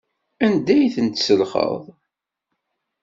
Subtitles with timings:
[0.45, 1.83] Anda ay ten-tselxeḍ?